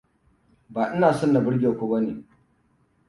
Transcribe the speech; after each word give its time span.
Ba 0.73 0.83
ina 0.95 1.13
son 1.13 1.31
na 1.33 1.39
burge 1.45 1.69
ku 1.79 1.85
bane. 1.91 2.13